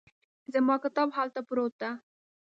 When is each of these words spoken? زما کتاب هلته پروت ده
زما 0.53 0.75
کتاب 0.83 1.09
هلته 1.17 1.39
پروت 1.47 1.73
ده 1.81 1.91